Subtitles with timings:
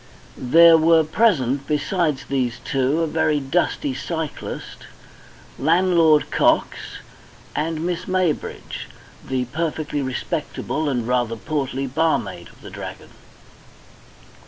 [0.35, 4.87] There were present, besides these two, a very dusty cyclist,
[5.59, 6.79] landlord Cox,
[7.55, 8.87] and Miss Maybridge,
[9.23, 13.09] the perfectly respectable and rather portly barmaid of the Dragon.